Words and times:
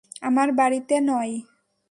আমার 0.21 0.49
বাড়িতে 0.51 0.95
নয়। 1.01 1.33